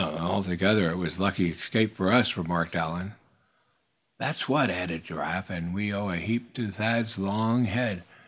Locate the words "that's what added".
4.17-5.03